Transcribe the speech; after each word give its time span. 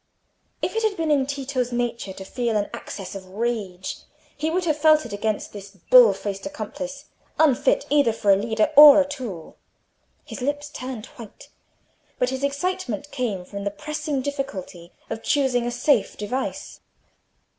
If 0.63 0.75
it 0.75 0.81
had 0.81 0.97
been 0.97 1.11
in 1.11 1.27
Tito's 1.27 1.71
nature 1.71 2.11
to 2.11 2.25
feel 2.25 2.55
an 2.57 2.71
access 2.73 3.13
of 3.13 3.27
rage, 3.27 3.97
he 4.35 4.49
would 4.49 4.65
have 4.65 4.79
felt 4.79 5.05
it 5.05 5.13
against 5.13 5.53
this 5.53 5.69
bull 5.91 6.11
faced 6.13 6.43
accomplice, 6.47 7.05
unfit 7.39 7.85
either 7.91 8.11
for 8.11 8.31
a 8.31 8.35
leader 8.35 8.71
or 8.75 8.99
a 8.99 9.05
tool. 9.07 9.57
His 10.25 10.41
lips 10.41 10.71
turned 10.71 11.05
white, 11.17 11.49
but 12.17 12.29
his 12.31 12.43
excitement 12.43 13.11
came 13.11 13.45
from 13.45 13.63
the 13.63 13.69
pressing 13.69 14.23
difficulty 14.23 14.91
of 15.11 15.21
choosing 15.21 15.67
a 15.67 15.71
safe 15.71 16.17
device. 16.17 16.81